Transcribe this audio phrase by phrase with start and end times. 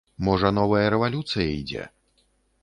[0.27, 1.83] Можа, новая рэвалюцыя ідзе.